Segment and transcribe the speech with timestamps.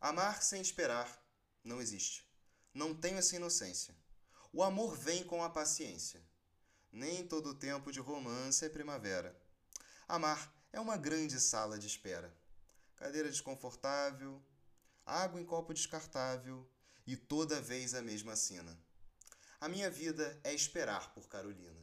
[0.00, 1.20] Amar sem esperar
[1.64, 2.24] não existe.
[2.72, 3.94] Não tenho essa inocência.
[4.52, 6.22] O amor vem com a paciência.
[6.92, 9.36] Nem todo tempo de romance é primavera.
[10.06, 12.32] Amar é uma grande sala de espera.
[12.96, 14.40] Cadeira desconfortável,
[15.04, 16.68] água em copo descartável
[17.06, 18.78] e toda vez a mesma cena.
[19.60, 21.80] A minha vida é esperar por Carolina.